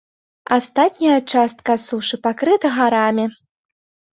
Астатняя 0.55 1.17
частка 1.33 1.73
сушы 1.85 2.15
пакрыта 2.25 2.67
гарамі. 2.79 3.25